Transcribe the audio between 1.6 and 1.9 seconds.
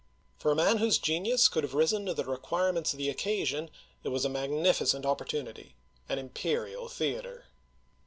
have